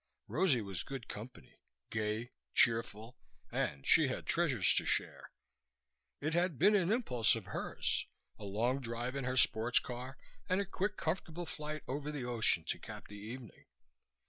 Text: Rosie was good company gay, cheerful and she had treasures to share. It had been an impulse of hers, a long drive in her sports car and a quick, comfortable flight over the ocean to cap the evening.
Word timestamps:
Rosie 0.27 0.63
was 0.63 0.81
good 0.81 1.07
company 1.07 1.59
gay, 1.91 2.31
cheerful 2.55 3.19
and 3.51 3.85
she 3.85 4.07
had 4.07 4.25
treasures 4.25 4.73
to 4.73 4.83
share. 4.83 5.29
It 6.19 6.33
had 6.33 6.57
been 6.57 6.73
an 6.73 6.91
impulse 6.91 7.35
of 7.35 7.45
hers, 7.45 8.07
a 8.39 8.43
long 8.45 8.79
drive 8.81 9.15
in 9.15 9.25
her 9.25 9.37
sports 9.37 9.77
car 9.77 10.17
and 10.49 10.59
a 10.59 10.65
quick, 10.65 10.97
comfortable 10.97 11.45
flight 11.45 11.83
over 11.87 12.11
the 12.11 12.25
ocean 12.25 12.63
to 12.69 12.79
cap 12.79 13.09
the 13.09 13.19
evening. 13.19 13.65